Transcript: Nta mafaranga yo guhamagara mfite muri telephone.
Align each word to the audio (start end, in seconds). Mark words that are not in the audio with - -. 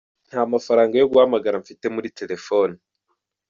Nta 0.29 0.41
mafaranga 0.53 0.93
yo 0.97 1.09
guhamagara 1.11 1.61
mfite 1.63 1.85
muri 1.95 2.07
telephone. 2.19 2.73